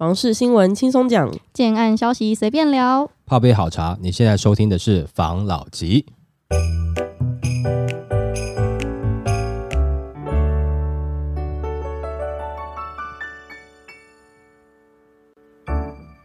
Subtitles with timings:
[0.00, 3.98] 房事新闻轻松讲，建案消息随便聊，泡杯好茶。
[4.00, 6.06] 你现在收听的是房老吉。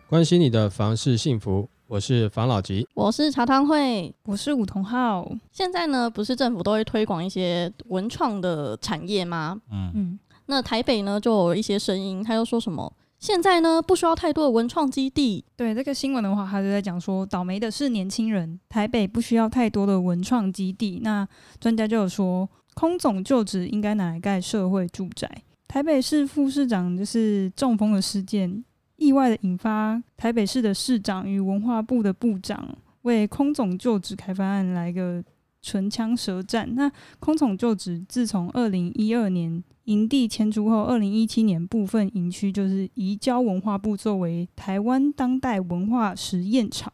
[0.07, 5.30] 关心你的房事幸福，我是房老吉，我是茶汤会，我是梧桐浩。
[5.52, 9.60] 现在呢，不是政府都会推广一些文创的产业吗？
[9.70, 10.20] 嗯嗯。
[10.46, 12.94] 那台北呢，就有一些声音，他又说什么？
[13.26, 15.44] 现在呢，不需要太多的文创基地。
[15.55, 18.60] 对这个新闻的话，他就在讲说，倒霉的是年轻人。
[18.70, 21.00] 台北不需要太多的文创基地。
[21.04, 21.28] 那
[21.60, 25.28] 专家就有说，空总旧址应该拿来盖社会住宅。
[25.68, 28.64] 台北市副市长就是中风的事件，
[28.97, 35.23] 意外的引发台北市的市长与文化部的部长为空总旧址开发案来个
[35.66, 36.75] 唇枪舌战。
[36.75, 39.64] 那空总旧址自从二零一二年。
[39.86, 46.91] 营地迁出后，二零一七年部分营区就是移交文化部作为台湾当代文化实验场。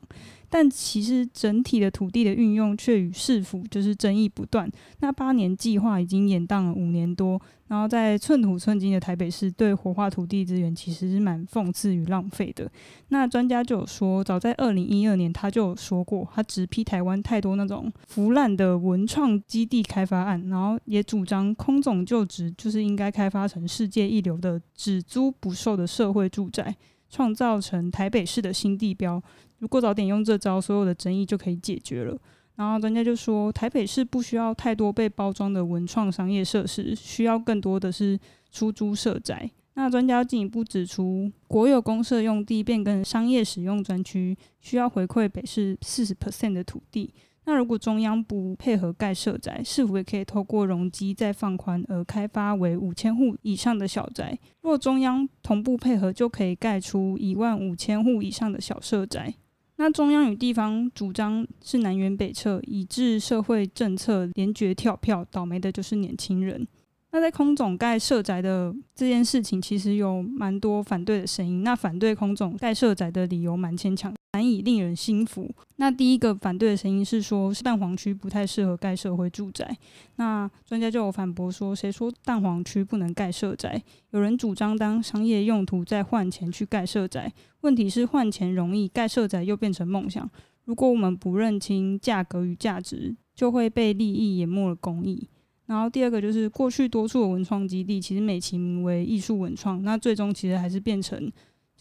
[0.51, 4.69] 但其实整体的土地的运用却与市府就是争议不断。
[4.99, 12.69] 那八年计划已经延宕了五年多，然后在寸土寸金的台北市对活化土地资源其实是蛮讽刺与浪费的。
[13.08, 26.75] 那专家就有说，早在二零一二年他就有说过，他直批台湾太多那种腐烂的文创基地开发案，然后也主张空总旧址就是应该开发成世界一流的只租不售的社会住宅，
[27.12, 29.22] 创造成台北市的新地标。
[29.59, 32.17] 如果早点用这招，所有的争议就可以解决了。
[32.56, 38.20] 然后专家就说，台北市不需要太多被包装的文创商业设施，需要更多的是
[38.52, 39.50] 出租社宅。
[39.73, 47.14] 那专家进一步指出，国有公设用地变更商业使用专区，需要回馈北市四十 percent 的土地。
[47.52, 54.39] 那如果中央不配合盖社宅，是否也可以透过容积再放宽而开发为五千户以上的小宅？
[54.61, 59.33] 若中央同步配合，就可以盖出一万五千户以上的小社宅。
[59.75, 66.65] 那中央与地方主张是南辕北辙，以致社会政策连绝跳票，倒霉的就是年轻人。
[67.11, 71.64] 那在空总盖社宅的这件事情，其实有蛮多反对的声音。
[71.64, 75.53] 那反对空总盖社宅的理由蛮牵强，难以令人信服。
[75.75, 79.77] 那第一个反对的声音是说，是蛋黄区不太适合盖社会住宅。
[80.15, 83.83] 那专家就有反驳说，谁说蛋黄区不能盖社宅？
[84.11, 87.31] 有人主张当商业用途再换钱去盖社宅。
[87.61, 90.30] 问题是换钱容易，盖社宅又变成梦想。
[90.64, 95.27] 如果我们不认清价格与价值，就会被利益淹没了公益。
[95.65, 101.31] 然后第二个就是过去多数的文创基地，其实美其名为艺术文创，那最终其实还是变成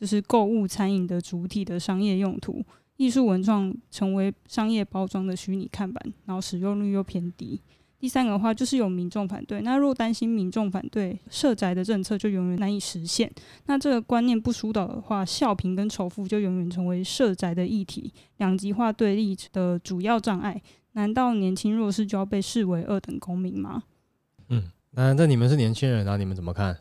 [0.00, 2.64] 就是购物餐饮的主体的商业用途。
[2.96, 7.60] 艺术文创成为商业包装的虚拟看板，然后使用率又偏低。
[7.98, 13.30] 第三个的话就是有民众反对，那若担心民众反对，社宅的政策就永远难以实现。
[13.66, 20.60] 那这个观念不疏导的话，笑贫跟仇富就永远成为社宅的议题，两极化对立的主要障碍。
[20.92, 23.82] 难道年轻弱势就要被视为二等公民吗？
[24.48, 26.76] 嗯，那那你们是年轻人啊，你们怎么看？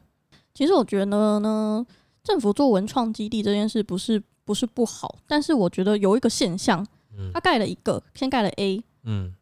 [0.54, 1.86] 其实我觉得呢，
[2.24, 6.86] 政府做文创基地这件事不是不是不好，但是我觉得有一个现象，
[7.34, 9.34] 他盖了一个，先盖了 A，嗯。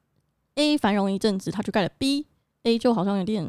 [0.60, 3.46] A 繁荣一阵子，他就盖了 B，A 就好像有点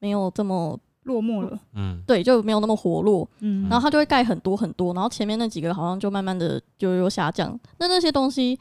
[0.00, 7.56] 没有这么落寞了，嗯，对，就没有那么活络，嗯，然后他就会盖很多很多，然后前面那几个好像就慢慢的就又下降。
[7.78, 8.58] 那那些东西，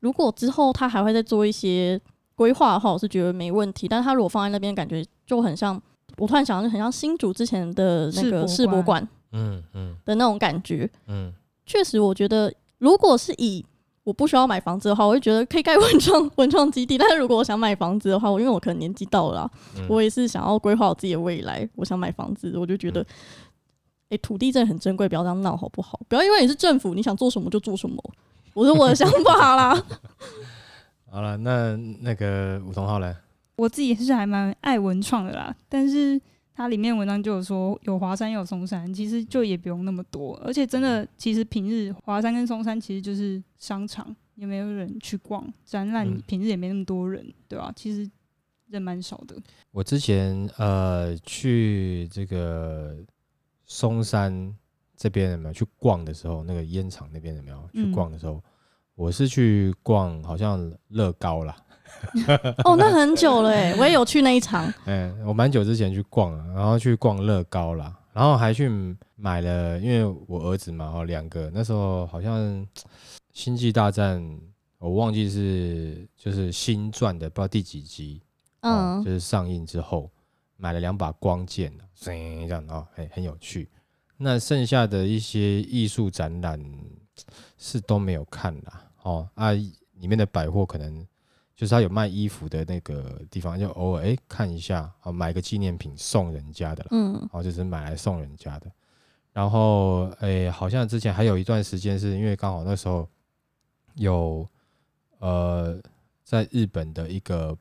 [0.00, 1.98] 如果之后他还会再做一些
[2.34, 3.88] 规划的话，我是觉得没问题。
[3.88, 5.80] 但是他如果放在那边，感觉就很像，
[6.18, 11.32] 我突然想，就很像新竹之前的那个世博馆，嗯嗯的那种感觉，嗯，
[11.66, 13.64] 确实，我觉得如果是以
[14.04, 16.96] 我不需要买房子的话，我会觉得可以盖文创 文创基地。
[16.96, 21.68] 但是如果我想买房子的话，我因为我可能年纪到了，嗯，我也是想要规划我自己的未来。
[21.74, 26.00] 我想买房子，我就觉得，哎，嗯欸，土地真的很珍贵，不要这样闹好不好？
[26.08, 27.96] 不要因为你是政府，你想做什么就做什么。
[28.54, 29.84] 我是我的想法啦。
[31.10, 33.16] 好了，那那个吴同浩来，
[33.56, 36.20] 我自己是还蛮爱文创的啦，但是。
[36.56, 47.72] 它里面文章就有说有华山有松山，其实就也不用那么多，而且真的其实平日华山跟松山其实就是商场，也没有人去逛展览，平日也没那么多人，对吧、啊？
[47.76, 48.10] 其实
[48.68, 49.36] 人蛮少的。
[49.70, 52.96] 我之前呃去这个
[53.66, 54.56] 松山
[54.96, 58.42] 这边有没有去逛的时候，那个烟厂那边有没有去逛的时候，嗯、
[58.94, 61.54] 我是去逛好像乐高啦。
[62.64, 64.72] 哦，那很久了哎，我也有去那一场。
[64.86, 68.70] 哎，我蛮久之前去逛了，然后去逛乐高啦，然后还去
[69.16, 72.38] 买了，因为我儿子嘛，哦，两个那时候好像
[73.32, 74.22] 《星际大战》，
[74.78, 78.22] 我忘记是就是新传的，不知道第几集，
[78.60, 80.10] 嗯，就是上映之后
[80.56, 82.12] 买了两把光剑，这
[82.46, 83.68] 样啊，很很有趣。
[84.18, 86.58] 那剩下的一些艺术展览
[87.58, 88.84] 是都没有看啦。
[89.02, 91.06] 哦啊，里面的百货可能
[91.56, 98.70] 就是他有卖衣服的那个地方，就偶尔哎看一下，哦买个纪念品送人家的，嗯，然后就是买来送人家的。
[99.32, 103.08] 然后哎，好像之前还有一段时间是因为刚好那时候
[103.94, 104.46] 有
[105.18, 105.80] 呃
[106.22, 107.56] 在日本的一个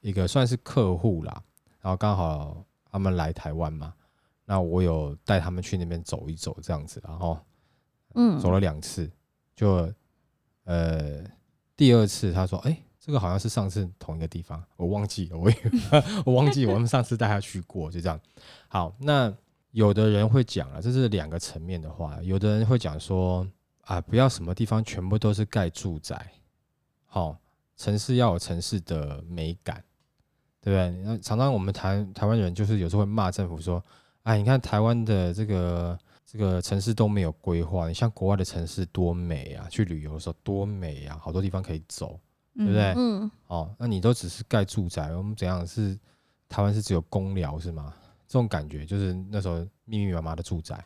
[0.00, 1.42] 一个算是客户啦，
[1.80, 3.94] 然后刚好他们来台湾嘛，
[4.44, 7.38] 那我有带他们去那边走一走这样子，然后
[8.14, 9.10] 嗯走了两次
[9.54, 9.90] 就。
[10.64, 11.24] 呃，
[11.74, 15.50] 第二次他说：“哎、欸，这个好像是上次同一个地方，我忘记了，我
[16.26, 18.20] 我忘记我们上次带他去过，就这样。
[18.68, 19.32] 好，那
[19.70, 23.46] 有的人会讲了，这是两个层面的话，有的人会讲说
[23.82, 26.30] 啊，不要什么地方全部都是盖住宅，
[27.06, 27.36] 好，
[27.76, 29.82] 城市要有城市的美感，
[30.60, 31.02] 对不对？
[31.02, 33.82] 那常常我们台台湾人就是有时候会骂政府说，
[34.24, 35.98] 哎，你看台湾的这个。”
[36.32, 39.66] 这个城市都没有规划，你像国外的城市多美啊！
[39.68, 42.20] 去旅游的时候多美啊，好多地方可以走，
[42.56, 42.94] 对不对？
[42.96, 43.30] 嗯。
[43.46, 45.98] 哦，那你都只是盖住宅，我们怎样是
[46.48, 47.94] 台湾是只有公寮是吗？
[48.26, 50.76] 这种感觉就是那时候密密麻麻的住宅，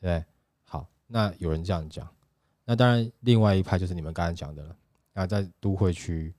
[0.00, 0.24] 不对？
[0.64, 2.06] 好，那有人这样讲，
[2.64, 4.76] 那当然另外一派就是你们刚才讲的了。
[5.14, 6.34] 那，在都会区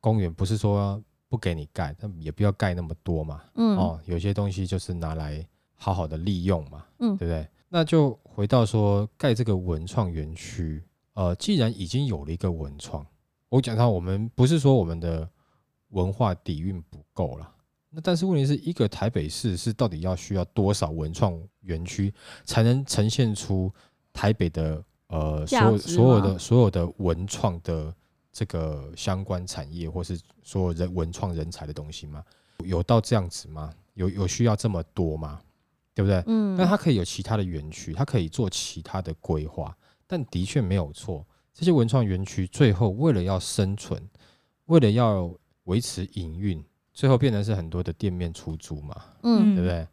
[0.00, 3.42] 公园不是说不给你盖，但也不要盖那么多嘛。
[3.54, 3.76] 嗯。
[3.76, 6.84] 哦，有些东西就是拿来好好的利用嘛。
[6.98, 7.48] 嗯，对不对？
[7.68, 10.82] 那就回到说盖这个文创园区，
[11.14, 13.06] 呃，既然已经有了一个文创，
[13.48, 15.28] 我讲到我们不是说我们的
[15.90, 17.50] 文化底蕴不够了，
[17.90, 22.12] 那但是问题是一个台北市是到底要需要多少文创园区
[22.44, 23.72] 才能呈现出
[24.12, 27.94] 台北的呃所有所有的所有的文创的
[28.32, 32.22] 这个相关产业或是所有人文创人才的东西吗？
[32.64, 33.72] 有到这样子吗？
[33.94, 35.40] 有有需要这么多吗？
[35.94, 36.22] 对不对？
[36.26, 41.26] 嗯，那它可以有其他的园区，它可以做其他的规划，但的确没有错。
[41.58, 44.00] 这些文创园区最后为了要生存，
[44.66, 45.28] 为了要
[45.64, 46.64] 维持营运，
[46.94, 48.94] 最后变成是很多的店面出租嘛，
[49.24, 49.84] 嗯，对不对？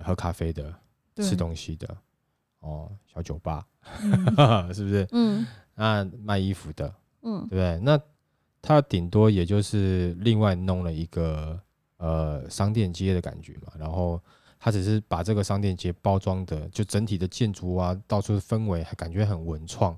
[0.00, 0.72] 喝咖啡的，
[1.16, 1.96] 吃东西的，
[2.60, 3.66] 哦，小酒吧，
[4.36, 5.08] 嗯、 是不是？
[5.10, 5.44] 嗯，
[5.74, 7.80] 那卖衣服的，嗯，对不对？
[7.80, 8.00] 那
[8.62, 11.60] 他顶多也就是另外弄了一个
[11.96, 14.22] 呃商店街的感觉嘛，然后。
[14.60, 19.96] 他只是把这个商店街包装的，就整体的建筑啊，到处的氛围还感觉很文创，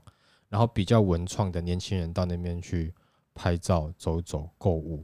[0.50, 2.93] 然后比较文创的年轻人到那边去
[3.32, 5.02] 拍照、走走、购物，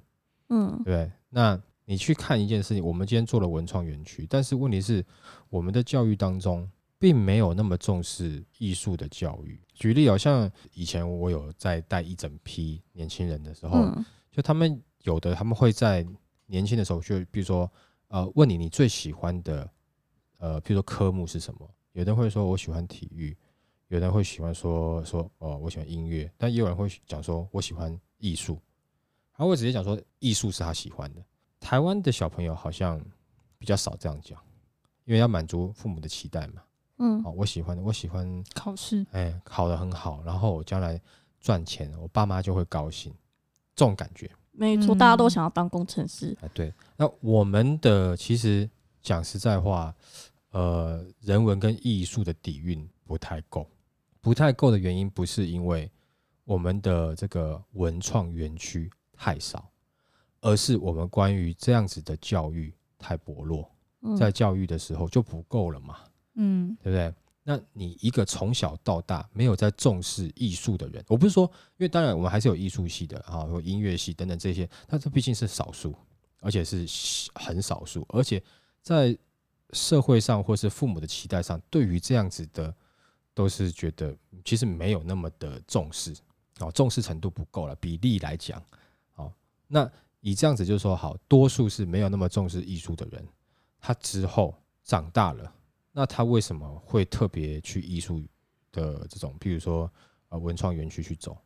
[0.50, 1.10] 嗯，对。
[1.30, 5.02] 那你去看一件事情，我们今天做了文创园区，但是问题是，
[5.48, 9.58] 我们的教育当中并没有那么重视艺术的教育。
[9.72, 13.90] 举例好像以前我有在带一整批年轻人的时候，
[14.30, 16.06] 就他们有的他们会在
[16.44, 17.70] 年轻的时候，就比如说。
[18.08, 19.68] 呃，问你你最喜欢的，
[20.38, 21.68] 呃，比如说科目是什么？
[21.90, 23.36] 有的人会说我喜欢体育，
[23.88, 28.58] 有人会喜欢说说哦，我喜欢音乐，但也有人会讲说我喜欢艺术，
[29.32, 31.22] 他会直接讲说艺术是他喜欢的。
[31.60, 33.00] 台湾的小朋友好像
[33.58, 34.38] 比较少这样讲，
[35.04, 36.62] 因为要满足父母的期待嘛。
[36.98, 41.00] 嗯，哦，我喜欢我喜欢考试，哎，考得很好，然后我将来
[41.40, 43.12] 赚钱，我爸妈就会高兴，
[43.74, 44.30] 这种感觉。
[44.52, 46.34] 没错，大家都想要当工程师。
[46.40, 46.72] 哎，对。
[46.96, 48.68] 那我们的其实
[49.02, 49.94] 讲实在话，
[50.52, 53.68] 呃，人文跟艺术的底蕴不太够，
[54.26, 55.88] 不太够的原因不是因为
[56.42, 59.70] 我们的这个文创园区太少，
[60.40, 63.70] 而是我们关于这样子的教育太薄弱，
[64.18, 65.98] 在教育的时候就不够了嘛。
[66.34, 67.14] 嗯，对不对？
[67.44, 71.44] 那你一个从小到大没有在重视艺术的人，我不是说，
[71.76, 75.94] 因为当然我们还是有艺术系的啊，有音乐系等等这些，但这毕竟是少数，
[76.40, 76.84] 而且是
[77.36, 78.42] 很少数，而且
[78.82, 79.16] 在
[79.70, 82.74] 社会上或是父母的期待上，对于这样子的
[83.36, 84.16] 都是觉得
[84.46, 86.16] 其实没有那么的重视
[86.58, 88.62] 哦，重视程度不够了，比例来讲，
[89.16, 89.30] 哦，
[89.66, 89.86] 那
[90.20, 93.22] 以这样子就是说，好，多数是没有那么重视艺术的人，
[93.78, 95.52] 他之后长大了。
[95.92, 98.22] 那他为什么会特别去艺术
[98.72, 99.90] 的这种，譬如说
[100.30, 101.36] 呃文创园区去走？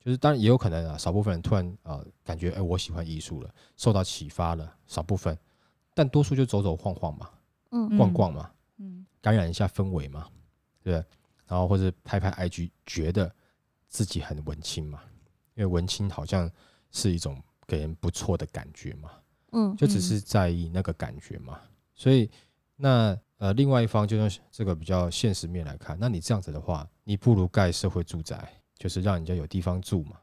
[0.00, 5.38] 就是当然也有可能啊，少部分人突然啊、呃、感觉哎、欸、我喜欢艺术了，受到启发了，少部分，
[5.94, 7.30] 但多数就走走晃晃嘛，
[7.70, 10.28] 嗯，逛逛嘛，嗯，感染一下氛围嘛，
[10.82, 11.06] 对不对？
[11.46, 13.34] 然后或者拍拍 IG，觉得
[13.88, 15.02] 自己很文青嘛，
[15.54, 16.50] 因为文青好像
[16.90, 19.10] 是一种给人不错的感觉嘛，
[19.52, 21.60] 嗯，就只是在意那个感觉嘛，
[21.94, 22.30] 所以
[22.76, 23.18] 那。
[23.38, 30.18] 呃，另外一方就用这个比较现实面来看，那你这样子的话，你不如盖社会住宅，就是让人家有地方住嘛，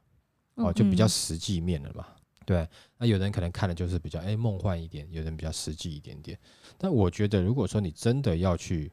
[0.56, 2.08] 哦，就比较实际面了嘛。
[2.44, 6.36] 对，那有人可能看的就是比较诶梦幻一点，有人比较实际一点点。
[6.76, 8.92] 但我觉得，如果说你真的要去，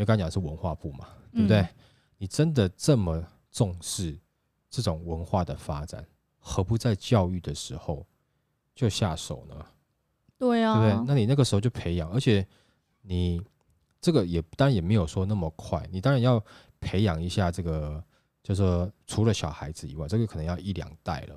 [0.00, 1.58] 为刚讲是文化部嘛，对不对？
[1.60, 1.68] 嗯、
[2.18, 4.18] 你真的这么重视
[4.68, 6.06] 这种文化的发展，
[6.38, 8.06] 何不在教育的时候
[8.74, 9.66] 就下手呢？
[10.38, 11.06] 对啊，对不对？
[11.06, 12.46] 那你那个时候就培养，而且
[13.02, 13.42] 你
[14.00, 16.42] 这个也当然也没有说那么快，你当然要
[16.80, 18.02] 培养一下这个，
[18.42, 21.34] 就是说除了小孩子以外，这个可能要一两代了，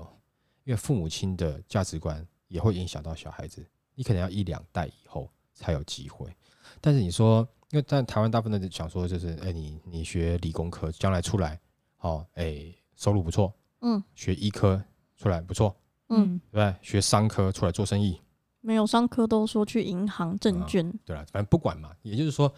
[0.64, 6.34] 因为父母亲的价值观也会影响到小孩子，你可能要一两代以后才有机会。
[6.82, 11.60] 但是你说，因为在台湾大部分的想说就是，哎，你你学理工科，将来出来，
[12.00, 14.82] 哦，哎，收入不错，嗯，学医科
[15.16, 15.76] 出来不错，
[16.10, 16.76] 嗯，对？
[16.82, 18.20] 学商科出来做生意。
[18.62, 22.54] 没有商科都说去银行证券，嗯、对了，反正不管嘛，也就是说，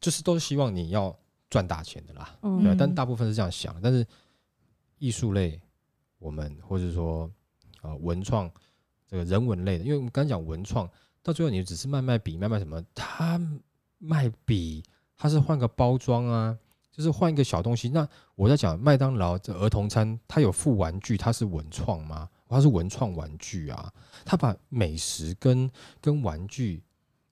[0.00, 1.12] 就是都是希望你要
[1.50, 2.76] 赚大钱的啦，嗯、对。
[2.76, 4.06] 但大部分是这样想，但是
[4.98, 5.60] 艺术类，
[6.18, 7.28] 我们或者说
[7.82, 8.48] 呃文创
[9.08, 10.88] 这个人文类的，因为我们刚刚讲文创，
[11.22, 12.82] 到最后你只是卖卖笔，卖卖什么？
[12.94, 13.40] 他
[13.98, 14.82] 卖笔，
[15.16, 16.56] 他是换个包装啊，
[16.90, 17.88] 就是换一个小东西。
[17.88, 22.28] 那我在讲麦当劳这儿童餐，它有附玩具，它是文创吗？
[22.48, 23.92] 它是文创玩具啊，
[24.24, 25.70] 他把美食跟
[26.00, 26.82] 跟玩具，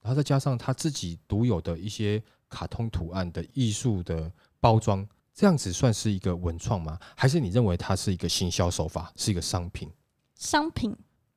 [0.02, 6.98] 然后再加上他自己独有的一些卡通图案的艺术的包装，这样子算是一个文创吗？
[7.16, 9.90] 还是你认为它是一个行销手法，是一个商品？
[10.34, 10.94] 商品，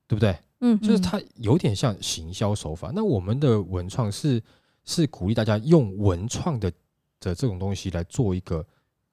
[0.08, 0.38] 对不对？
[0.60, 2.92] 嗯，就是它有点像行销手法。
[2.94, 4.42] 那我们的文创是
[4.86, 6.72] 是鼓励大家用文创的
[7.20, 8.66] 的这种东西来做一个。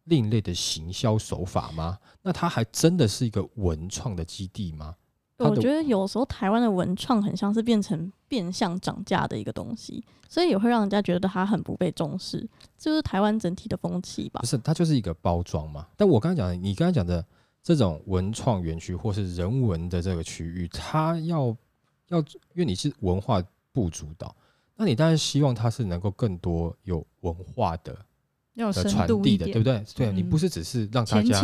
[0.08, 1.98] 另类的行销手法吗？
[2.22, 4.94] 那它还真的是一个文创的基地吗？
[5.38, 12.48] 我觉得有时候台湾的文创很像是变成变相涨价的一个东西，所以也会让人家觉得它很不被重视，
[12.78, 14.38] 就是台湾整体的风气吧。
[14.38, 15.88] 不是，它就是一个包装嘛。
[15.96, 17.26] 但我刚才讲的，你刚才讲的
[17.66, 21.46] 这种文创园区或是人文的这个区域，它要
[22.06, 23.42] 要，因为你是文化
[23.72, 24.32] 部主导，
[24.76, 27.98] 那你当然希望它是能够更多有文化的。
[28.54, 29.84] 要传递的，对不对？
[29.96, 31.40] 对，你不是只是让大家，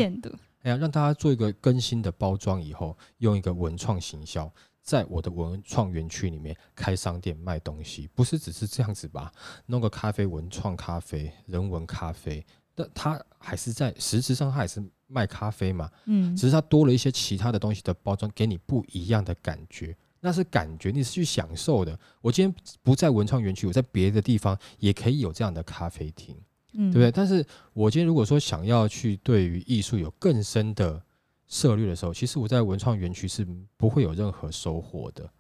[0.61, 4.49] 哎呀，让大家做一个更新的包装以后，用一个文创行销，
[4.81, 9.33] 在我的文创园区里面开商店卖东西，不是只是这样子吧？
[9.67, 15.91] 弄个咖啡，文创咖啡、人文咖啡，但它还是在实质上，它还是卖咖啡嘛。
[16.07, 21.99] 嗯，只是它多了一些其他的东西的包装，给你不一样的感觉，那是感觉，你是去享受的。
[22.21, 26.37] 我今天不在文创园区，我在别的地方也可以有这样的咖啡厅。
[26.75, 27.11] 嗯，对不对？
[27.11, 31.03] 但是我今天如果说想要去对于艺术有更深的
[31.47, 35.31] 涉猎的时候，其实我在文创园区是不会有任何收获的。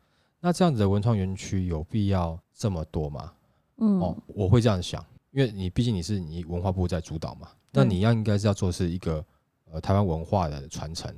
[0.41, 3.33] 那这样子的文创园区有必要这么多吗？
[3.79, 9.23] 嗯，哦，我会这样想，因为你毕竟你是你文化部在主导嘛，那你要应该是要做的是一个
[9.71, 11.15] 呃台湾文化的传承，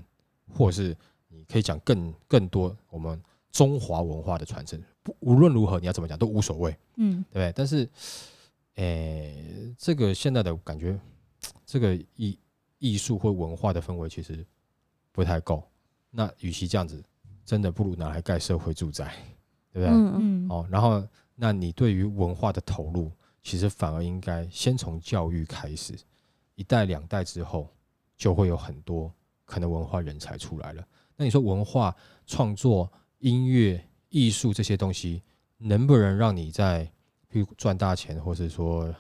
[0.53, 0.97] 或者是
[1.29, 4.83] 你可以讲更更多我们中华文化的传承。
[5.03, 7.53] 不，无论如何你要怎么讲都无所谓，嗯，对不对？
[7.55, 7.89] 但是。
[8.77, 10.99] 诶、欸，这个现在的感觉，
[11.65, 12.37] 这个艺
[12.81, 14.45] 艺术或文化的氛围其实
[15.13, 15.63] 不太够。
[16.11, 17.01] 那与其这样子，
[17.45, 19.15] 真的不如拿来盖社会住宅，
[19.73, 19.89] 对不对？
[19.89, 20.49] 嗯嗯。
[20.51, 21.07] 哦，然后，
[21.37, 23.13] 那你对于文化的投入，
[23.45, 25.95] 其实反而应该先从教育开始，
[26.57, 27.69] 一代两代之后，
[28.17, 29.13] 就会有很多
[29.45, 30.85] 可能文化人才出来了。
[31.15, 31.95] 那你说文化
[32.27, 35.23] 创作、音乐、艺术这些东西，
[35.59, 36.91] 能不能让你在
[37.57, 38.93] 赚大钱，或是说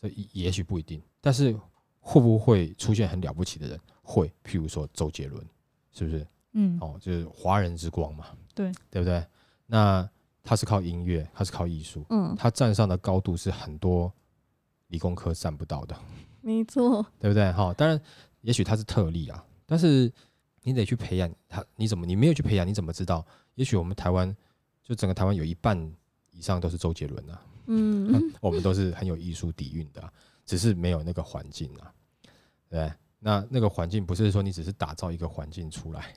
[0.00, 1.54] 这也许不一定，但是
[2.00, 3.78] 会不会出现很了不起的人？
[4.02, 5.44] 会，譬如说周杰伦，
[5.92, 6.26] 是不是？
[6.52, 9.22] 嗯，哦，就是华人之光嘛，对，对不对？
[9.66, 10.08] 那
[10.46, 14.10] 他是靠音乐，它是靠艺术，嗯，它站上的高度是很多
[14.86, 15.96] 理工科站不到的，
[16.40, 17.52] 没错，对不对？
[17.52, 18.00] 哈，当然，
[18.42, 20.10] 也许它是特例啊，但是
[20.62, 23.26] 你得去培养它，你怎么你没有去培养，你怎么知道？
[23.56, 24.34] 也许我们台湾
[24.82, 25.76] 就整个台湾有一半
[26.30, 27.42] 以上都是周杰伦啊。
[27.66, 30.12] 嗯， 我们都是很有艺术底蕴的，
[30.44, 31.92] 只是没有那个环境啊。
[32.68, 36.14] 对，那那个环境不是说你只是打造一个环境出来，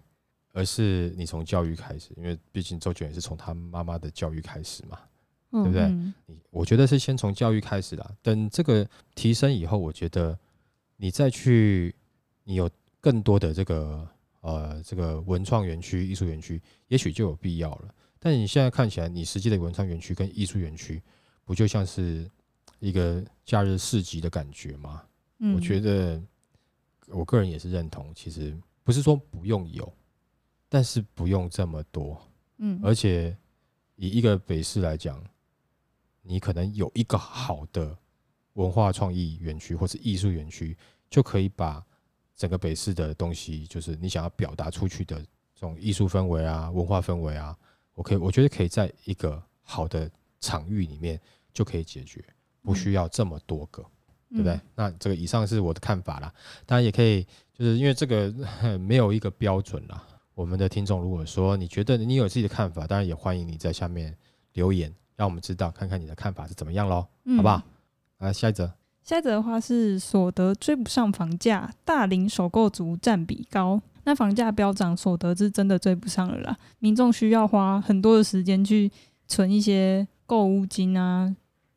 [0.60, 5.00] 而是你从教育开始，因为毕竟周杰伦也是从他妈妈的教育开始嘛，
[5.51, 5.88] 对不对？
[6.25, 8.86] 你我觉得是先从教育开始啦，等这个
[9.16, 10.38] 提升以后，我觉得
[10.98, 11.96] 你再去，
[12.44, 14.06] 你有更多的这个
[14.42, 17.96] 呃这个文创园区、艺术园区，也许就有必要了。
[18.20, 21.01] 但你现在看起来，你实际的文创园区跟艺术园区。
[21.46, 22.30] 不就像是
[22.78, 25.01] 一个假日市集的感觉吗？
[25.39, 26.22] 嗯，我觉得
[27.08, 28.13] 我个人也是认同。
[28.13, 29.92] 其实不是说不用有，
[30.69, 32.21] 但是不用这么多。
[32.59, 33.35] 嗯，而且
[33.95, 35.21] 以一个北市来讲，
[36.21, 37.97] 你可能有一个好的
[38.53, 40.77] 文化创意园区或是艺术园区，
[41.09, 41.83] 就可以把
[42.35, 47.57] 整个北市的东西，就是你想要表达出去的这种艺术氛围啊、文化氛围啊，
[47.95, 50.09] 我可以，我觉得可以在一个好的
[50.39, 51.19] 场域里面。
[51.51, 52.23] 就可以解决，
[52.61, 53.81] 不需要这么多个，
[54.29, 54.61] 嗯、对不对？
[54.75, 56.33] 那这个以上是我的看法啦，
[56.65, 58.31] 当然也可以，就是因为这个
[58.79, 60.07] 没有一个标准啦。
[60.39, 64.15] 我们的听众如果说你觉得你有自己的看法，当然也欢迎你在下面
[64.53, 67.62] 留言，让我们知道，看看你的看法是怎么样喽，嗯、好不好？
[68.19, 68.72] 来下一则，
[69.03, 73.81] 下一则的话是所得追不上房价，大龄首购族占比高。
[74.05, 76.58] 那房价飙涨，所得是真的追不上了啦。
[76.79, 78.89] 民众需要花很多的时间去
[79.27, 81.36] 存一些购物金啊、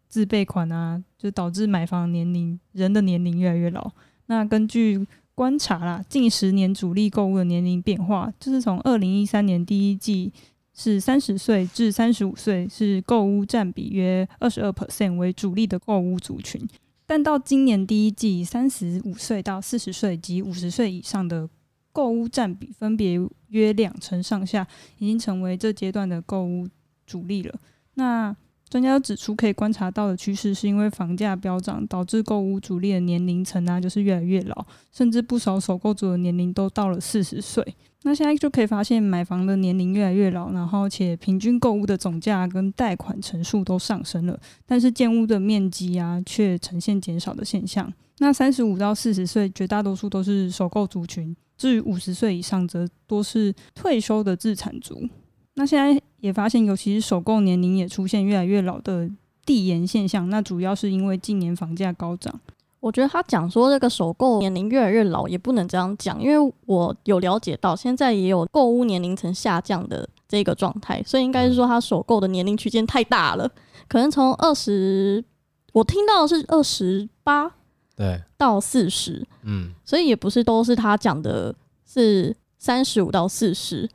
[0.09, 3.90] 自备款啊，就导致买房年龄人的年龄越来越老。
[4.26, 5.04] 那根据
[5.35, 10.33] 观察啦，近十年主力购物的年龄变化，就是从二零一三年第一季
[10.75, 16.61] 是三十岁至三十五岁是购物占比约二十二 percent 为主力的购物族群，
[17.07, 21.49] 但到今年第一季三十五岁到四十岁及五十岁以上的
[21.93, 24.67] 购物占比分别约两成上下，
[24.99, 26.69] 已经成为这阶段的购物
[27.07, 27.55] 主力了。
[27.95, 28.35] 那
[28.73, 37.62] 专家指出，可以观察到的趋势是因为房价飙涨，导致购屋主力的年龄层啊，就是越来越老，甚至不少首购族的年龄都到了四十岁。
[38.05, 47.93] 那现在就可以发现，买房的年龄越来越老，然后且平均购屋的总价跟贷款成数都上升了，但是建屋的面积啊，却呈现减少的现象。
[48.21, 55.07] 那三十五到四十岁，绝大多数都是首购族群；至于五十岁以上，则多是退休的自产族。
[55.54, 59.09] 那现在也发现，尤其是首购年龄也出现越来越老的
[59.44, 60.28] 递延现象。
[60.30, 62.40] 那主要是因为近年房价高涨。
[62.80, 73.49] 我觉得他讲说这个首购年龄越来越老，也不能这样讲，因为我有了解到，现在也有购屋年龄层下降的这个状态，所以应该是说他首购的年龄区间太大了，
[73.87, 75.25] 可能从二十，
[75.73, 77.52] 我听到的是二十八，
[77.94, 81.54] 对，到四十，嗯，所以也不是都是他讲的
[81.87, 83.88] 是三十五到四十。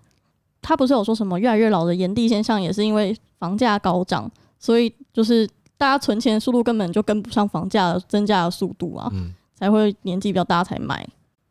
[0.61, 5.47] 他不是有说什么越来越老的炎帝现象，也是因为房价高涨，所以就是
[5.77, 11.07] 大家存钱的速度根本就跟不上房价增加的速度啊，嗯，才会年纪比较大才买。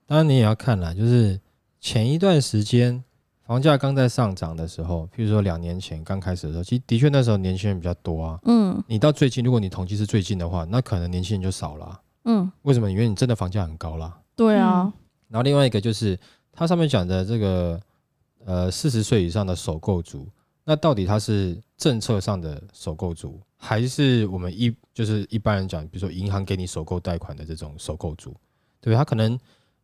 [0.07, 1.41] 当然你也要看啦，就是
[1.81, 3.03] 前一段时间
[3.47, 12.91] 房价刚在上涨的时候，譬如说两年前刚开始的时候，其实的确那时候年轻人比较多啊，嗯，你到最近，如果你统计是最近的话，那可能年轻人就少了，嗯，为什么？
[12.91, 14.19] 因为你真的房价很高啦。
[14.35, 14.93] 对啊，
[15.29, 16.19] 然后另外一个就是
[16.53, 17.81] 它上面讲的这个。
[18.47, 20.29] 呃，四十岁以上的首购族，
[20.63, 28.33] 那到底他是政策上的首购族，还是我们一就是一般人讲，比如说银行给你首购贷款的这种首购族，
[28.81, 28.95] 对？
[28.95, 29.37] 他可能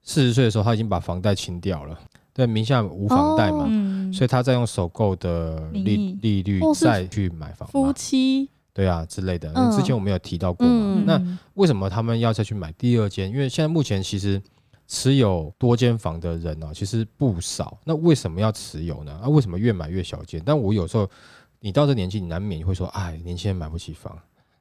[0.05, 1.99] 四十岁的时候他已经把房贷清掉了，
[2.33, 9.53] 对，名下无房贷嘛，哦、所以他在用首购的利利率再去买房，夫妻对啊之类的。
[9.57, 13.29] 嗯、之前我们有提到过嘛，嗯、那为什么他们要再去买第二间？
[13.29, 14.41] 因为现在目前其实。
[14.95, 17.79] 持有多间房的人呢、啊，其实不少。
[17.83, 19.21] 那为什么要持有呢？
[19.23, 20.39] 啊，为什么越买越小间？
[20.45, 21.09] 但我有时候，
[21.61, 24.19] 你到这年纪，你难免会说，哎，年轻人买不起房，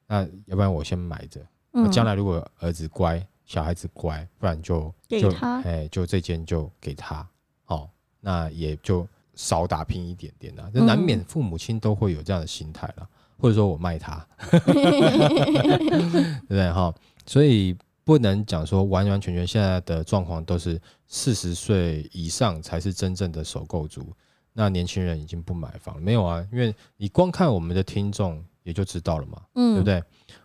[0.07, 1.45] 那要不然我先买着。
[1.73, 5.29] 嗯，将来如果儿子乖，小孩子乖，不然就就
[5.65, 7.27] 哎，就这间就给他。
[7.65, 7.89] 哦，
[8.21, 10.69] 那也就少打拼一点点啦。
[10.73, 13.05] 那难免父母亲都会有这样的心态啦，
[13.37, 14.59] 或者说我卖他，对
[16.47, 16.71] 不 对？
[16.71, 17.75] 哈，所以。
[18.03, 24.11] 不能讲说完完全全现在的状况都是四十岁以上才是真正的首购族，
[24.53, 26.45] 那年轻人已经不买房了没有啊？
[26.51, 30.03] 因为你光看我们的听众也就知道了嘛，嗯，对不对？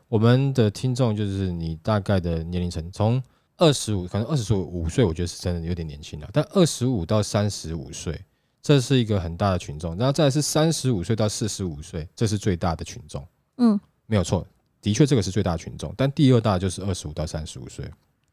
[0.08, 3.22] 我们的听众就是你大概的年龄层，从
[3.56, 6.28] 二十五，可能二十五岁，我觉得是真的有点年轻了。
[6.32, 8.22] 但二十五到三十五岁，
[8.62, 14.46] 这是一个很大的群众，然后再来是三十五岁到四十五岁，这是最大的群众，嗯，没有错。
[14.86, 17.84] 的确，这个是最大群众，但第二大就是二十五到三十五岁，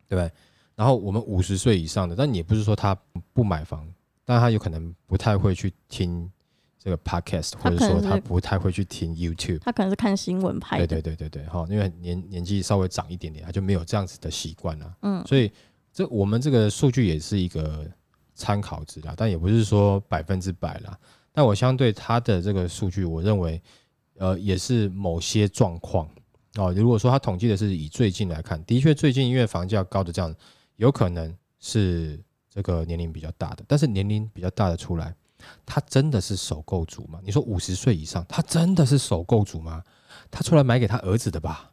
[0.08, 0.32] 对不对？
[0.76, 2.96] 然后我们五十岁以上的，但也不是说他
[3.34, 3.92] 不买房，
[4.24, 6.32] 但他有可能不太会去听
[6.78, 10.86] 这个 podcast，或者说他不太会去听 YouTube，他可能是看新闻拍的。
[10.86, 14.96] 对对对对对，哈，因为年年纪稍微长一点点，他就没有这样子的习惯了。
[15.02, 15.52] 嗯，所以
[15.92, 17.84] 这我们这个数据也是一个
[18.36, 20.96] 参考值啦，但也不是说百分之百啦。
[21.32, 23.60] 但我相对他的这个数据，我认为
[24.20, 26.08] 呃也是某些状况。
[26.56, 30.36] 哦，如果说他统计的是以最近来看，的确最近因为房价高的这样，
[30.76, 35.16] 有可能是这个年龄比较大的，但是年龄比较大的出来，
[35.66, 37.20] 他真的是首购族吗？
[37.24, 39.84] 你说五十岁以上，他真的是首购族吗？
[40.30, 41.72] 他出来买给他儿子的吧？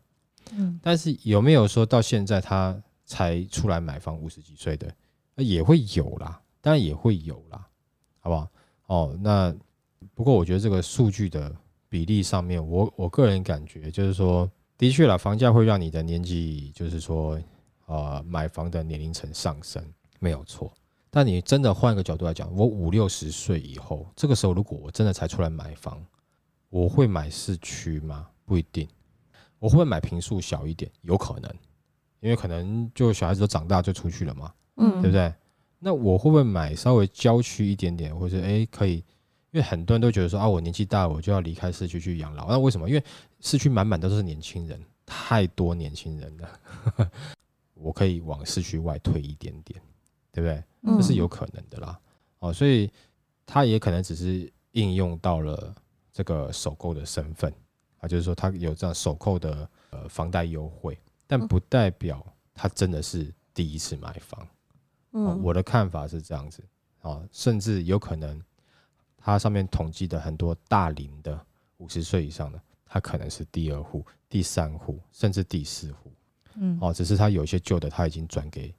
[0.53, 4.91] 嗯，但是有没有说到现在他才出来买房五十几岁的，
[5.37, 7.69] 也会有啦，当然也会有啦，
[8.21, 8.49] 好不好？
[8.87, 9.55] 哦，那
[10.15, 11.55] 不过我觉得这个数据的
[11.91, 14.51] 比例上面，我我个人感觉就是说。
[14.81, 17.39] 的确啦，房价会让你的年纪，就是说，
[17.85, 19.85] 呃，买房的年龄层上升，
[20.21, 20.73] 没有错。
[21.11, 26.03] 但你真的换一个角度来讲，我五六十岁以后，这个时候如果我真的才出来买房，
[26.71, 28.27] 我会买市区吗？
[28.47, 28.89] 不一定。
[29.59, 30.91] 我会不会买平数小一点？
[31.03, 31.55] 有可能，
[32.21, 35.31] 因为可能就小孩子都长大就出去了嘛，嗯，对不对？
[35.79, 39.05] 那我会不会买稍微郊区一点点，或者哎可以？
[39.53, 42.49] 因为很多人都觉得说啊，我年纪大，我就要离开市区去养老。
[42.49, 42.89] 那为什么？
[42.89, 43.03] 因为
[43.41, 47.11] 市区满满都是年轻人，太多年轻人了。
[47.75, 49.81] 我可以往市区外推一点点，
[50.31, 50.97] 对不对？
[50.97, 51.99] 这是有可能的啦。
[52.41, 52.91] 哦，所以
[53.47, 55.75] 他也可能只是应用到了
[56.13, 57.53] 这个首购的身份
[57.99, 62.25] 啊，就是说他有这样首购的呃房贷优惠，但不代表
[62.55, 64.47] 他真的是第一次买房。
[65.13, 66.63] 嗯，我的看法是这样子
[67.01, 68.41] 啊，甚至有可能。
[69.23, 71.39] 它上面统计的很多大龄的
[71.77, 72.59] 五十岁以上的，
[72.93, 76.13] 他可能是第二户、第三户，甚至第四户。
[76.57, 78.75] 嗯，哦，只是他有些旧的他已经转给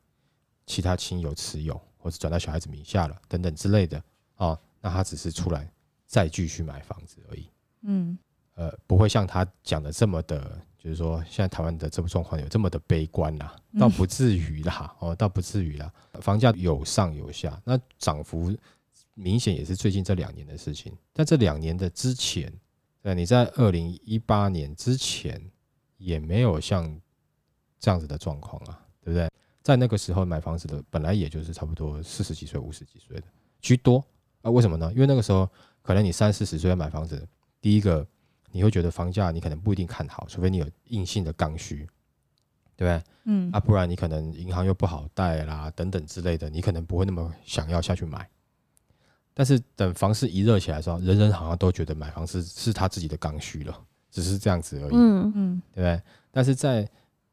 [0.65, 4.04] 其他亲友持有，或者转到小孩子名下了，等等之类的。
[4.36, 5.71] 哦，那他只是出来
[6.06, 7.50] 再继续买房子而已。
[7.84, 8.17] 嗯，
[8.56, 14.93] 呃，不会像他讲的这么的，就是说现在台湾的这个状况有这么的悲观啦，倒不至于啦。
[15.00, 15.91] 哦，倒不至于啦。
[16.21, 18.54] 房价有上有下，那涨幅。
[19.13, 22.52] 明显也是最近这两年的事情，但这两年的之前，
[23.01, 25.41] 对，你在二零一八年之前
[25.97, 26.99] 也没有像
[27.79, 29.29] 这样子的状况啊，对不对？
[29.63, 33.23] 在那个时候买房子的本来也就是差不多四十几岁、五十几岁的
[33.59, 34.03] 居多
[34.41, 34.91] 啊，为什么呢？
[34.93, 35.49] 因为那个时候
[35.81, 37.27] 可能你三四十岁要买房子，
[37.59, 38.05] 第一个
[38.51, 41.87] 你会觉得房价你可能不一定看好，除非你有硬性的刚需，
[42.75, 43.03] 对不对？
[43.25, 48.27] 嗯，啊，不然你可能银行又不好贷啦，等等之类的，你可能不会那么想要下去买。
[49.34, 56.02] 但是等房市一热起来的时候，人人好像都觉得买房是是他自己的刚需了，只是这样子而已，嗯嗯，对不对？
[56.32, 56.88] 但是在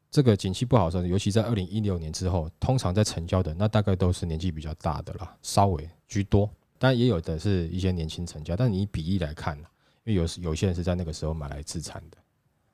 [0.09, 8.55] 这个景气不好的时候，尤其在二零一六年之后，通常在成交的那大概都是年纪比较大的啦，稍微居多，当然也有的是一些年轻成交。
[8.55, 9.63] 但你以比例来看，因
[10.05, 12.17] 为有有些人是在那个时候买来自产的，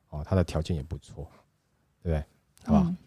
[0.10, 1.28] 哦，他的条件也不错，
[2.04, 2.24] 对不对？
[2.64, 2.98] 好吧，嗯、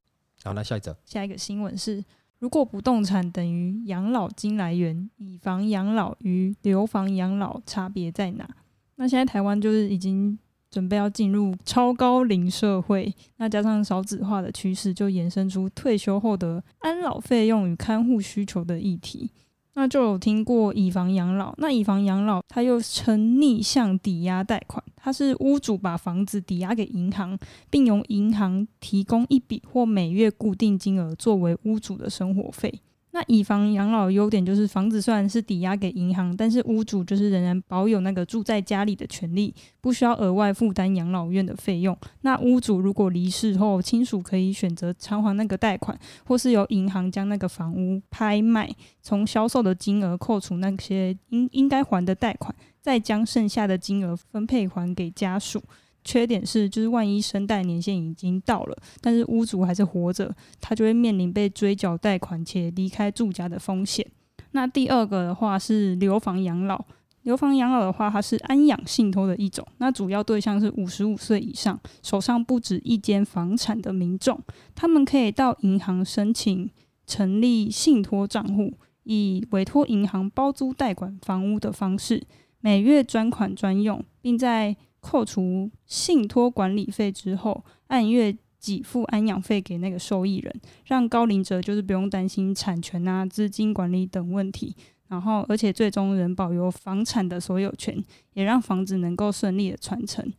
[0.43, 2.05] 好，那下一则，下一个新闻是。
[2.39, 8.49] 如果不动产等于养老金来源，以房养老与留房养老差别在哪？
[8.97, 10.39] 那现在台湾就是已经
[10.71, 19.31] 准备要进入超高龄社会，那加上少子化的趋势，就衍生出退休后的安老费用与看护需求的议题。
[19.79, 27.39] 那就有听过以房养老，那以房养老它又称逆向抵押贷款，它是屋主把房子抵押给银行，
[27.71, 32.81] 并由银行提供一笔或每月固定金额作为屋主的生活费。
[33.11, 41.97] 那以房养老优点就是，房子虽然是抵押给银行，但是屋主就是仍然保有那个住在家里的权利，不需要额外负担养老院的费用。
[42.21, 55.63] 那屋主如果离世后，亲属可以选择偿还那个贷款，或是由银行将那个房屋拍卖，从销售的金额扣除那些应应该还的贷款，再将剩下的金额分配还给家属。
[56.09, 64.07] 缺点是，就是万一生贷年限已经到了，但是屋主还是活着，他就会面临被追缴贷款且离开住家的风险。
[64.53, 66.83] 那第二个的话是留房养老，
[67.25, 74.41] 留房养老的话，它是安养信托的一种，那主要对象是五十五岁以上，手上不止一间房产的民众，
[74.75, 76.71] 他们可以到银行申请
[77.07, 82.27] 成立信托账户，以委托银行包租代管房屋的方式，
[82.61, 94.75] 每月专款专用，并在扣除信托管理费之后，按月给付安养费给那个受益人，让高龄者就是不用担心产权啊、资金管理等问题。
[95.09, 97.97] 然后，而且最终仍保有房产的所有权，
[98.35, 100.31] 也让房子能够顺利的传承。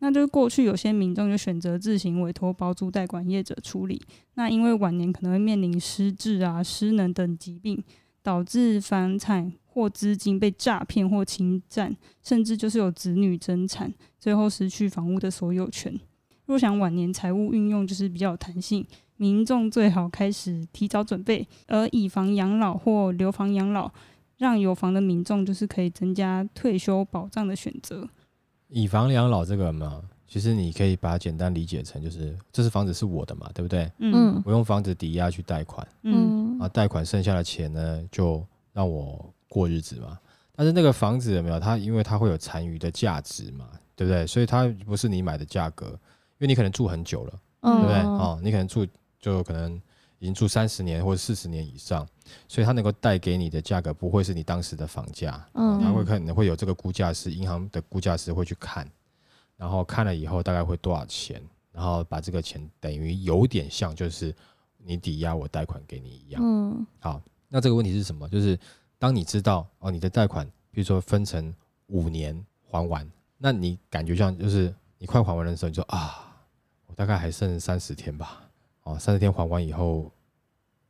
[0.00, 4.00] 那就是过去有些民众就选择自行委托包租代管业者处理，
[4.34, 7.82] 那因为晚年可能会面临失智啊、失能等疾病，
[8.22, 9.52] 导致房产。
[9.70, 15.96] 或资金被诈骗或侵占，甚至就是有子女争产，最后失去房屋的所有权。
[16.46, 18.84] 若想晚年财务运用就是比较有弹性，
[19.18, 23.92] 民众最好开始提早准备，而以房养老或留房养老，
[24.38, 28.08] 让有房的民众就是可以增加退休保障的选择。
[28.66, 33.90] 以房养老这个嘛，其实你可以把它简单理解成就是，这是房子是我的嘛，对不对？
[33.98, 39.34] 嗯，我用房子抵押去贷款，嗯，啊，贷款剩下的钱呢，就让我。
[39.50, 40.18] 过日子嘛，
[40.54, 41.58] 但是那个房子有没有？
[41.58, 44.26] 它因为它会有残余的价值嘛，对不对？
[44.26, 47.94] 所以它不是你买的价格，因为你可能住很久了，对不对？
[48.02, 48.86] 哦，你可能住
[49.18, 49.72] 就可能
[50.18, 52.06] 已经住三十年或者四十年以上，
[52.46, 58.86] 所以它能够带给你的价格不会是你当时的房价，嗯，它会可能会有这个估价师，银行的估价师会去看，
[59.58, 61.42] 然后看了以后大概会多少钱，
[61.72, 64.34] 然后把这个钱等于有点像就是
[64.78, 68.26] 你抵押我贷款给你一样，嗯，好，那这个问题是什么？
[68.30, 68.58] 就是。
[69.00, 71.54] 当你知道哦，你的贷款，比如说分成
[71.86, 76.34] 五年还完，那你感觉像就是你快还完的时候，你说啊，
[76.88, 78.42] 我大概还剩三十天吧。
[78.82, 80.10] 哦，三十天还完以后，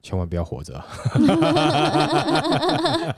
[0.02, 0.83] 千万不要活着。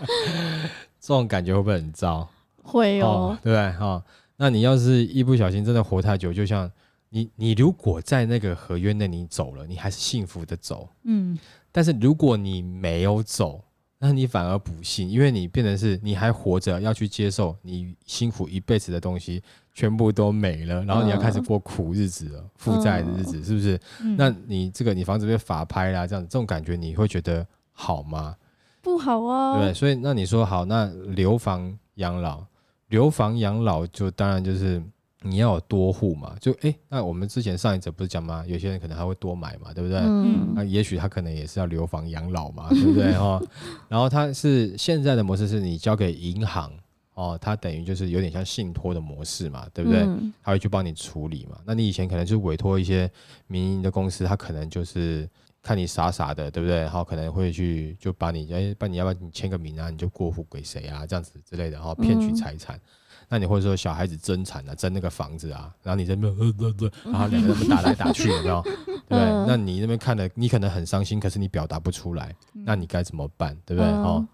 [0.98, 2.28] 这种感觉会不会很糟？
[2.64, 3.70] 会哦，哦对不对？
[3.78, 4.04] 哈、哦，
[4.42, 6.70] 那你要是一不小心真的活太久，就像
[7.10, 11.38] 你，你如果在那个合约内你走了，你还是幸福的走，嗯。
[11.70, 13.62] 但是如果你没有走，
[13.98, 19.42] 那你反而不幸，因为你变成是你还活着，要去接受你辛苦一辈子的东西
[19.74, 23.78] 全部都没了，然后你要开始过苦日子了，负债的日子，是不是？
[24.02, 28.34] 嗯、那你这个你房子被法拍啦，这样这种感觉你会觉得好吗？
[28.80, 29.74] 不好啊，对？
[29.74, 32.42] 所以那你说好，那留房养老，
[32.90, 34.80] 留房养老就当然就是
[35.22, 38.44] 你要有多户嘛，就哎，那我们之前上一则不是讲吗？
[38.46, 39.98] 有些人可能还会多买嘛，对不对？
[40.00, 43.12] 嗯，那也许他可能也是要留房养老嘛，对不对？
[43.12, 43.40] 哈，
[43.88, 46.72] 然后他是现在的模式是你交给银行
[47.14, 50.00] 哦，他等于就是有点像信托的模式嘛，对不对？
[50.00, 51.58] 嗯，他会去帮你处理嘛。
[51.64, 53.10] 那你以前可能就委托一些
[53.46, 55.28] 民营的公司，他可能就是。
[55.62, 56.78] 看你傻傻的，对不对？
[56.80, 59.90] 然后可能会去就把你哎，把你要不要你签个名啊？
[59.90, 61.06] 你就过户给谁啊？
[61.06, 62.76] 这样子之类的，然后骗取财产。
[62.76, 62.80] 嗯、
[63.28, 68.62] 那你或者说小孩子争产啊，争那个房子啊，然后你在那边， 然后两个人打来打去，有没有？
[68.64, 69.18] 对不对？
[69.18, 73.54] 嗯、那你那边看了，你可能很伤心，可是你表达不出来，那你该怎么办？
[73.66, 73.90] 对不对？
[73.90, 74.28] 嗯、哦，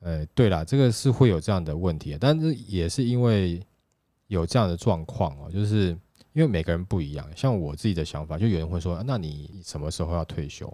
[0.00, 3.60] 呃，对了，这个是会有这样的问题，但是也是因为
[4.28, 5.94] 有这样的状况哦，就是。
[6.36, 10.70] 因为每个人不一样，像我自己的想法，就有人会说：“那你什么时候要退休？”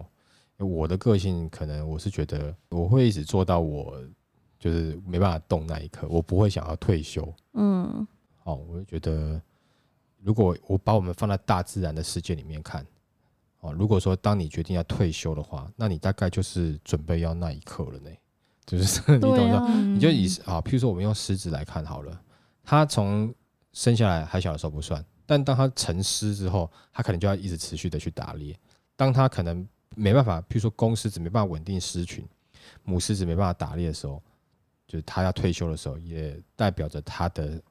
[0.59, 3.97] 我的个性可能我是觉得我会一直做到我
[4.59, 7.33] 就是没办法动那一刻，我不会想要退休。
[7.53, 8.05] 嗯，
[8.43, 9.41] 哦，我就觉得
[10.19, 12.85] 如果我把我们放在大自然的世界里面看，
[13.61, 18.09] 哦，如果说当你决定要退休的话，那你大概就是准备要那一刻了呢。
[18.65, 19.49] 就是 你懂不懂？
[19.49, 22.21] 啊、你就以啊，譬如说我们用狮子来看好了，
[22.65, 23.33] 它从
[23.71, 25.03] 生下来还小的时候不算。
[25.25, 28.57] 但当他成狮之后，他可能就要一直持续的去打猎。
[28.95, 32.25] 当他可能没办法，譬如说公狮子没办法稳定狮群，
[32.83, 34.21] 母狮子没办法打猎的时候，
[34.87, 37.61] 就是他要退休的时候，也代表着他的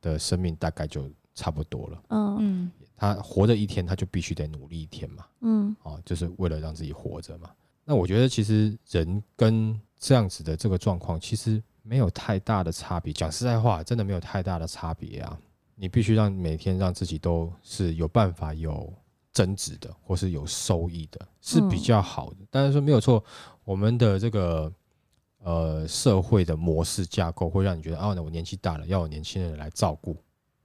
[0.00, 2.02] 的生命大概就差不多了。
[2.10, 5.26] 嗯，他活着一天，他就必须得努力一天嘛。
[5.40, 7.50] 嗯，哦，就是为了让自己活着嘛。
[7.84, 13.12] 那我觉得其实人跟这样子的这个状况，其实没有太大的差别。
[13.12, 15.38] 讲实在话，真的没有太大的差别啊。
[15.82, 18.94] 你必须让每天让自己都是有办法有
[19.32, 22.36] 增值的，或是有收益的，是比较好的。
[22.52, 23.22] 但是说没有错，
[23.64, 24.72] 我们的这个
[25.38, 30.16] 呃社会的模式架构会让你觉得，哦，那我年纪大了，要有年轻人来照顾，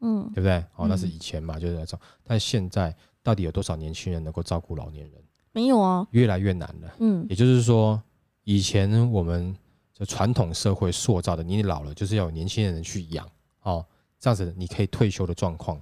[0.01, 0.63] 嗯，对不对？
[0.75, 1.99] 哦，那是以前嘛，就是来照。
[2.23, 5.19] 但现在到底有多少年轻人能够照顾老年人？
[5.51, 6.93] 没有啊，越来越难了。
[6.99, 7.99] 嗯，也就是说，
[8.43, 9.57] 以前我们
[9.95, 13.27] 就传统社会塑造的，你老了就是要有年轻人去养，
[13.63, 13.83] 哦。
[14.19, 15.81] 这样子，你可以退休的状况，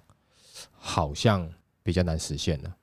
[0.72, 1.50] 好像
[1.84, 2.76] 比较难实现了，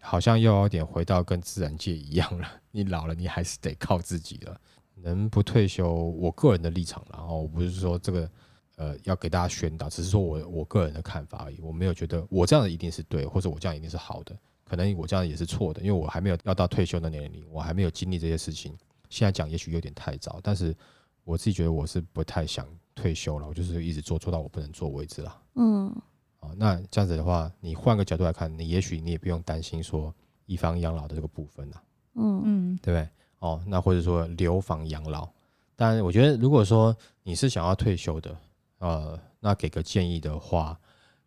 [0.00, 2.48] 好像又有点回到跟自然界一样了。
[2.70, 4.60] 你老了，你还是得靠自己了。
[4.94, 8.30] 能不退休，我个人的立场，然后不是说这个，
[8.76, 11.60] 呃，要给大家宣导，只是说我我个人的看法而已。
[11.60, 18.78] 我没有觉得我这样一定是对，或者我这样一定是好的，可能我这样也是错的，因为我还没有要到退休的年龄，我还没有经历这些事情。
[19.10, 20.72] 现在讲也许有点太早，但是
[21.24, 22.64] 我自己觉得我是不太想。
[22.94, 25.42] 退休了，我就是一直做做到我不能做为止了。
[25.54, 25.86] 嗯，
[26.40, 30.14] 啊，那这样子的话，你换个角度来看，你也许你也不用担心说
[30.46, 31.82] 一方养老的这个部分了。
[32.14, 33.08] 嗯嗯，对不对？
[33.38, 35.28] 哦，那或者说留房养老，
[35.74, 38.36] 但我觉得如果说你是想要退休的，
[38.78, 40.78] 呃，那给个建议的话，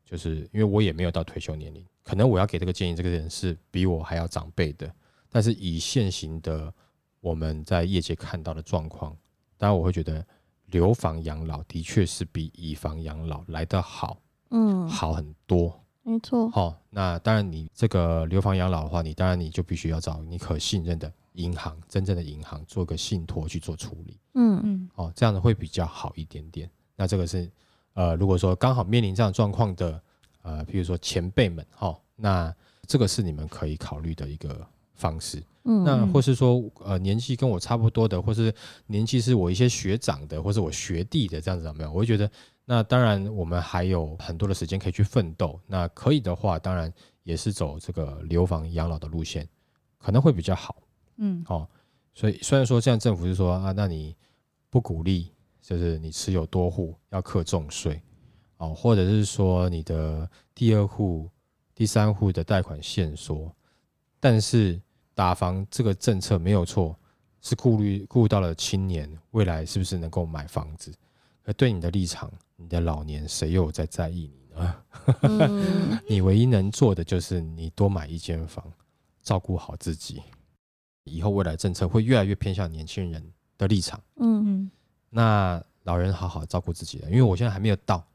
[0.06, 4.94] 就是因为我也没有到退休年龄，可能我要给这个建议，这个人是比我还要长辈的，
[5.30, 6.74] 但是以现行的
[7.22, 9.18] 我们在业界看到的状况，
[9.58, 10.26] 当然我会觉得。
[10.68, 14.18] 留房养老的确是比以房养老来得好，
[14.50, 16.50] 嗯，好很多，没错。
[16.50, 26.70] 好，那当然，你这个留房养老的话，你当然你就必须要找你可信任的银行，真正的银行做个信托去做处理，嗯嗯，哦，这样子会比较好一点点。
[26.96, 27.52] 那这个是，
[27.94, 30.02] 呃，如果说刚好面临这样状况的，
[30.42, 32.56] 呃，譬如说前辈们，哈，那
[32.88, 35.44] 这个是你们可以考虑的一个方式。
[35.68, 38.54] 嗯，那或是说，呃，年纪跟我差不多的，或是
[38.86, 41.92] 年纪是我一些学长的，或是我学弟的，这样子怎么样？
[41.92, 42.30] 我会觉得，
[42.66, 45.60] 那当然我们还有很多的时间可以去奋斗。
[45.66, 49.50] 那可以的话，当然也是走这个留房养老的路线，
[49.98, 50.76] 可能会比较好。
[51.18, 51.68] 嗯，哦，
[52.14, 54.16] 所以虽然说现在政府是说啊，那你
[54.70, 55.32] 不鼓励，
[55.64, 58.00] 就是你持有多户要课重税，
[58.58, 61.28] 哦，或者是说你的第二户、
[61.74, 63.52] 第三户的贷款限缩，
[64.20, 64.80] 但是。
[65.16, 66.96] 打房这个政策没有错，
[67.42, 70.94] 是顾虑顾到了青年未来是不是能够买房子，
[71.46, 74.76] 而对你的立场，你的老年谁又在在意你呢？
[75.22, 78.70] 嗯、 你唯一能做的就是你多买一间房，
[79.22, 80.22] 照顾好自己。
[81.06, 83.24] 以后未来政策会越来越偏向年轻人
[83.58, 84.02] 的立场。
[84.18, 84.72] 嗯嗯，
[85.10, 88.06] 那老人好好照顾自己了，因为我现在还没有到，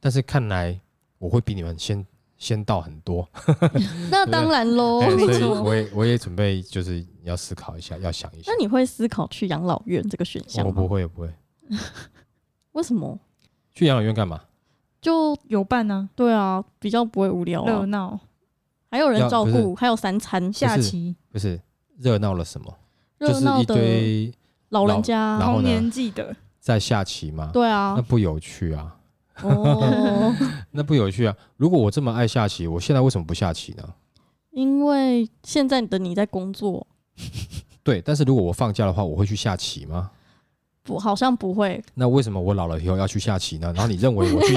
[0.00, 0.78] 但是看来
[1.18, 2.04] 我会比你们先
[2.42, 3.28] 先到很多。
[4.10, 8.50] 那当然喽，所以我也我也准备就是要思考一下，要想一下。
[8.50, 10.72] 那你会思考去养老院这个选项吗？
[10.74, 11.32] 我不会，我不会。
[12.72, 13.16] 为什么？
[13.72, 14.40] 去养老院干嘛？
[15.00, 16.14] 就有伴呢、啊。
[16.16, 18.18] 对啊，比较不会无聊、啊，热闹，
[18.90, 21.60] 还有人照顾，还有三餐下棋，不是
[21.96, 22.76] 热闹了什么？
[23.20, 24.34] 就是一堆
[24.70, 27.50] 老人家同年纪的在下棋吗？
[27.52, 28.96] 对啊，那不有趣啊。
[29.40, 30.34] 哦，
[30.72, 31.34] 那不有趣啊。
[31.56, 33.82] 如果我这么爱下棋，我现在为什么不下棋呢？
[34.50, 36.86] 因为现在的你在工作。
[37.82, 40.10] 对，但是如果我放假的话，我会去下棋吗？
[40.84, 41.82] 不，好像不会。
[41.94, 43.72] 那为什么我老了以后要去下棋呢？
[43.74, 44.56] 然后你认为我去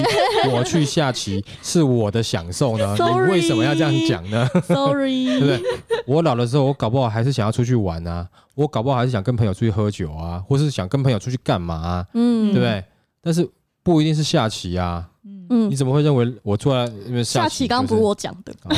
[0.51, 5.61] 我去下棋是我的享受呢？Sorry, 你为什么要这样讲呢？Sorry， 对不对？
[6.07, 12.07] 我老的时候，我搞不好还是想要出去玩啊，我搞不好还是想跟朋友出去喝酒啊，或是想跟朋友出去干嘛啊？
[12.13, 12.83] 嗯，对不对？
[13.21, 13.47] 但是
[13.85, 15.07] 不一定是下棋啊。
[15.51, 18.75] 嗯，你怎么会认为我坐在因为下棋，刚刚不是我讲的，哦、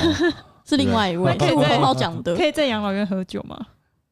[0.65, 3.57] 是另外一位可以很好讲的，可以在养老院喝酒吗？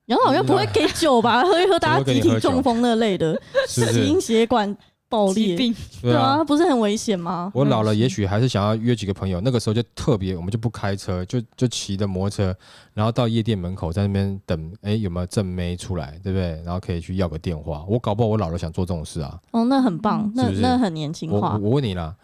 [0.05, 1.43] 养老院不会给酒吧？
[1.43, 4.73] 喝一喝，大家集体中风那类的，心血管
[5.07, 5.55] 爆裂，
[6.01, 7.51] 对啊，不是很危险吗？
[7.53, 12.55] 我老了，也许还是想要约几个朋友，那个时候就特别，我们就不开车，就就骑着摩托车，
[12.93, 16.61] 然后到夜店门口在那边等，哎，有没有正妹出来，对不对？
[16.63, 17.85] 然后可以去要个电话。
[17.87, 19.39] 我搞不好我老了想做这种事啊。
[19.51, 21.53] 哦，那很棒，那那很年轻化。
[21.53, 22.15] 我我问你啦，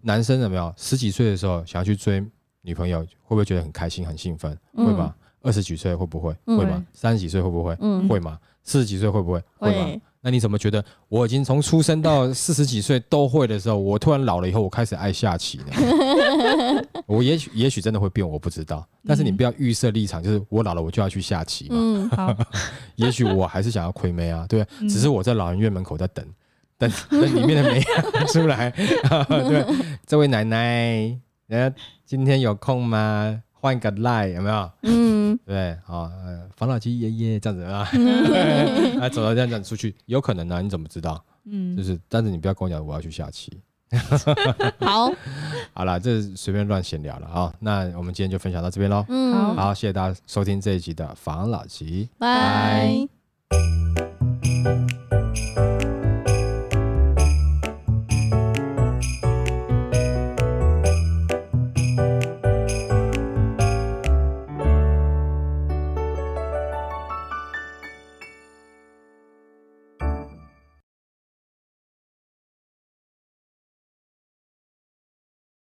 [0.00, 2.24] 男生有没有十几岁的时候想要去追
[2.62, 4.56] 女朋友，会不会觉得很开心、很兴奋？
[4.74, 5.14] 会吧？
[5.42, 6.32] 二十几岁会不会？
[6.46, 6.84] 会吗？
[6.92, 7.74] 三十几岁会不会？
[8.08, 8.38] 会吗？
[8.64, 9.42] 四十几岁会不会？
[9.58, 10.00] 会吗？
[10.24, 16.84] 那你怎么觉得我已经从出生到四十几岁都会的时候，我突然老了以后，我开始爱下棋呢？
[17.06, 18.86] 我也许也许真的会变，我不知道。
[19.04, 21.76] 但是你不要预设立场，就是我老了我就要去下棋嘛。
[21.76, 22.36] 嗯，好。
[22.94, 26.24] 也许我还是想要亏妹啊，对，只是我在老人院门口在等，
[26.78, 27.82] 等等里面的妹
[28.28, 28.70] 出来。
[29.28, 29.66] 对，
[30.06, 31.74] 这位奶奶，人家
[32.06, 33.42] 今天有空吗？
[33.62, 34.70] 换个赖有没有？
[34.82, 36.10] 嗯， 对，好，
[36.56, 37.88] 防老机爷爷这样子啊，
[39.00, 40.60] 哎， 走到这样子出去，有可能呢？
[40.60, 41.24] 你怎么知道？
[41.44, 43.52] 嗯，就是，但是你不要跟我讲我要去下棋。
[44.80, 45.12] 好，
[45.74, 47.54] 好了，这是随便乱闲聊了啊。
[47.60, 49.04] 那我们今天就分享到这边喽。
[49.08, 53.06] 嗯，好，谢谢大家收听这一集的防老集，拜。